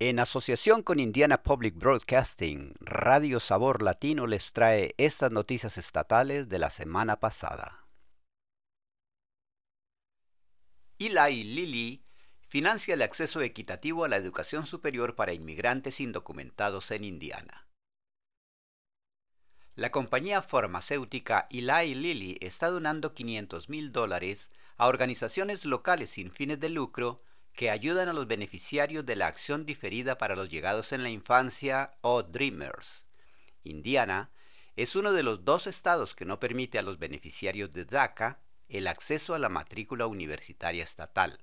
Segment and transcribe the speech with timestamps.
[0.00, 6.58] En asociación con Indiana Public Broadcasting, Radio Sabor Latino les trae estas noticias estatales de
[6.58, 7.86] la semana pasada.
[10.98, 12.02] Eli Lilly
[12.48, 17.68] financia el acceso equitativo a la educación superior para inmigrantes indocumentados en Indiana.
[19.76, 26.58] La compañía farmacéutica Eli Lilly está donando 500 mil dólares a organizaciones locales sin fines
[26.58, 27.22] de lucro
[27.54, 31.92] que ayudan a los beneficiarios de la acción diferida para los llegados en la infancia
[32.00, 33.06] o Dreamers.
[33.62, 34.30] Indiana
[34.76, 38.88] es uno de los dos estados que no permite a los beneficiarios de DACA el
[38.88, 41.38] acceso a la matrícula universitaria estatal.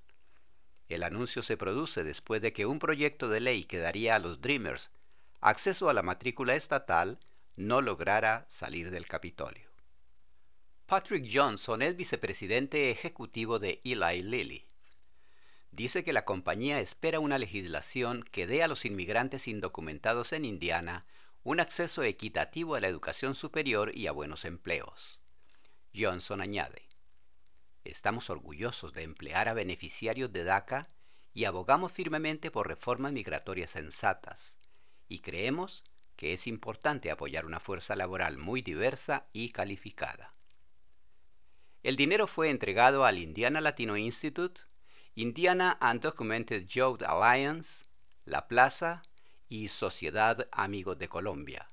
[0.90, 4.41] El anuncio se produce después de que un proyecto de ley que daría a los
[4.41, 4.91] Dreamers
[5.40, 7.20] acceso a la matrícula estatal
[7.55, 9.72] no lograra salir del Capitolio.
[10.88, 14.71] Patrick Johnson es vicepresidente ejecutivo de Eli Lilly
[15.72, 21.05] dice que la compañía espera una legislación que dé a los inmigrantes indocumentados en Indiana
[21.44, 25.20] un acceso equitativo a la educación superior y a buenos empleos.
[25.96, 26.91] Johnson añade,
[27.84, 30.88] Estamos orgullosos de emplear a beneficiarios de DACA
[31.34, 34.58] y abogamos firmemente por reformas migratorias sensatas,
[35.08, 35.84] y creemos
[36.16, 40.35] que es importante apoyar una fuerza laboral muy diversa y calificada.
[41.82, 44.62] El dinero fue entregado al Indiana Latino Institute
[45.15, 47.84] Indiana Undocumented Youth Alliance,
[48.23, 49.04] La Plaza
[49.49, 51.67] y Sociedad Amigos de Colombia.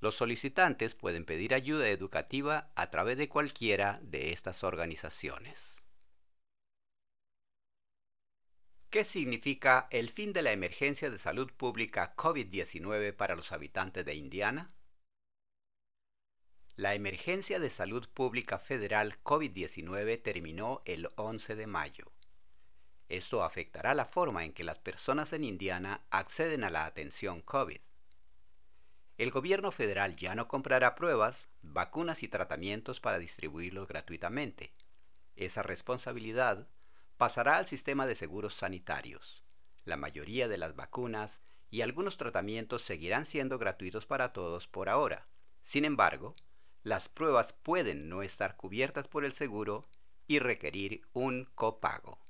[0.00, 5.82] Los solicitantes pueden pedir ayuda educativa a través de cualquiera de estas organizaciones.
[8.88, 14.14] ¿Qué significa el fin de la emergencia de salud pública COVID-19 para los habitantes de
[14.14, 14.74] Indiana?
[16.76, 22.13] La emergencia de salud pública federal COVID-19 terminó el 11 de mayo.
[23.08, 27.80] Esto afectará la forma en que las personas en Indiana acceden a la atención COVID.
[29.16, 34.72] El gobierno federal ya no comprará pruebas, vacunas y tratamientos para distribuirlos gratuitamente.
[35.36, 36.66] Esa responsabilidad
[37.16, 39.44] pasará al sistema de seguros sanitarios.
[39.84, 45.26] La mayoría de las vacunas y algunos tratamientos seguirán siendo gratuitos para todos por ahora.
[45.62, 46.34] Sin embargo,
[46.82, 49.84] las pruebas pueden no estar cubiertas por el seguro
[50.26, 52.23] y requerir un copago.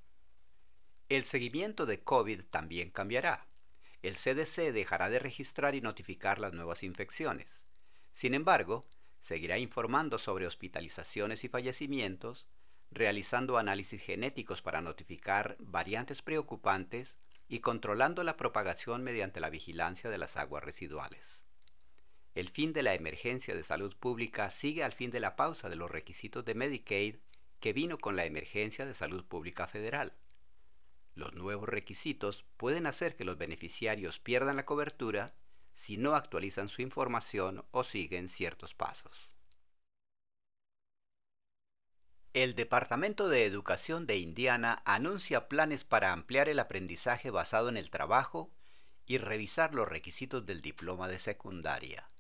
[1.11, 3.47] El seguimiento de COVID también cambiará.
[4.03, 7.67] El CDC dejará de registrar y notificar las nuevas infecciones.
[8.13, 8.87] Sin embargo,
[9.19, 12.47] seguirá informando sobre hospitalizaciones y fallecimientos,
[12.91, 20.19] realizando análisis genéticos para notificar variantes preocupantes y controlando la propagación mediante la vigilancia de
[20.19, 21.43] las aguas residuales.
[22.35, 25.77] El fin de la emergencia de salud pública sigue al fin de la pausa de
[25.77, 27.17] los requisitos de Medicaid
[27.61, 30.15] que vino con la emergencia de salud pública federal.
[31.15, 35.35] Los nuevos requisitos pueden hacer que los beneficiarios pierdan la cobertura
[35.73, 39.33] si no actualizan su información o siguen ciertos pasos.
[42.33, 47.91] El Departamento de Educación de Indiana anuncia planes para ampliar el aprendizaje basado en el
[47.91, 48.51] trabajo
[49.07, 52.11] y revisar los requisitos del diploma de secundaria.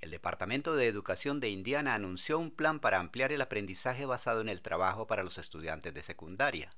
[0.00, 4.50] El Departamento de Educación de Indiana anunció un plan para ampliar el aprendizaje basado en
[4.50, 6.70] el trabajo para los estudiantes de secundaria.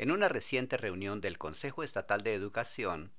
[0.00, 3.12] En una reciente reunión del Consejo Estatal de Educación,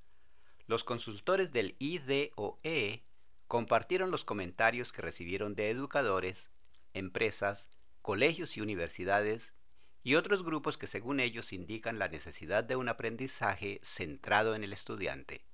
[0.65, 3.03] los consultores del IDOE
[3.47, 6.49] compartieron los comentarios que recibieron de educadores,
[6.95, 7.69] empresas,
[8.01, 9.53] colegios y universidades
[10.01, 14.73] y otros grupos que según ellos indican la necesidad de un aprendizaje centrado en el
[14.73, 15.45] estudiante.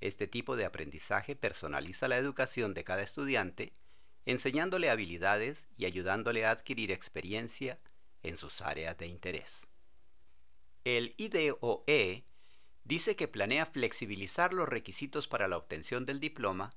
[0.00, 3.74] Este tipo de aprendizaje personaliza la educación de cada estudiante,
[4.24, 7.78] enseñándole habilidades y ayudándole a adquirir experiencia
[8.24, 9.68] en sus áreas de interés.
[10.86, 12.24] El IDOE
[12.84, 16.74] dice que planea flexibilizar los requisitos para la obtención del diploma,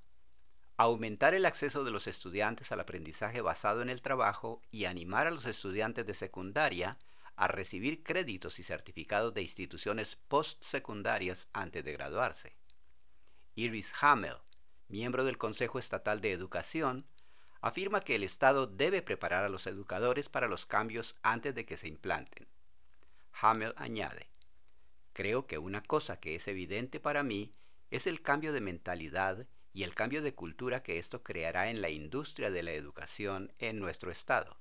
[0.77, 5.29] aumentar el acceso de los estudiantes al aprendizaje basado en el trabajo y animar a
[5.29, 6.97] los estudiantes de secundaria
[7.35, 12.55] a recibir créditos y certificados de instituciones postsecundarias antes de graduarse.
[13.53, 14.37] Iris Hamel,
[14.87, 17.05] miembro del Consejo Estatal de Educación,
[17.61, 21.77] afirma que el Estado debe preparar a los educadores para los cambios antes de que
[21.77, 22.48] se implanten.
[23.41, 24.29] Hamel añade,
[25.13, 27.51] creo que una cosa que es evidente para mí
[27.91, 31.89] es el cambio de mentalidad y el cambio de cultura que esto creará en la
[31.89, 34.57] industria de la educación en nuestro estado.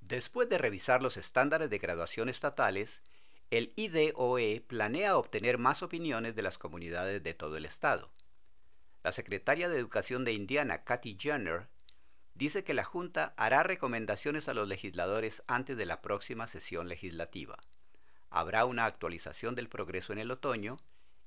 [0.00, 3.02] Después de revisar los estándares de graduación estatales,
[3.50, 8.12] el IDOE planea obtener más opiniones de las comunidades de todo el estado.
[9.02, 11.68] La secretaria de Educación de Indiana, Kathy Jenner,
[12.34, 17.58] dice que la Junta hará recomendaciones a los legisladores antes de la próxima sesión legislativa.
[18.30, 20.78] Habrá una actualización del progreso en el otoño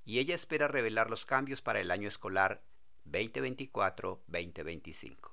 [0.05, 2.63] y ella espera revelar los cambios para el año escolar
[3.05, 5.31] 2024-2025.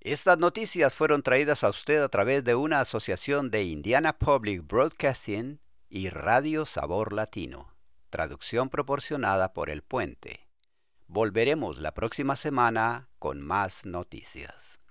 [0.00, 5.60] Estas noticias fueron traídas a usted a través de una asociación de Indiana Public Broadcasting
[5.88, 7.72] y Radio Sabor Latino,
[8.10, 10.48] traducción proporcionada por El Puente.
[11.14, 14.81] Volveremos la próxima semana con más noticias.